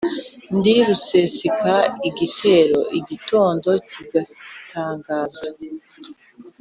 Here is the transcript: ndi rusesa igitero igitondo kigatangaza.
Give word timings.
ndi 0.57 0.73
rusesa 0.87 1.75
igitero 2.09 2.79
igitondo 2.99 3.69
kigatangaza. 3.89 5.47